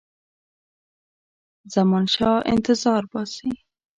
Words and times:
زمانشاه 1.73 2.39
انتظار 2.53 3.03
باسي. 3.11 3.49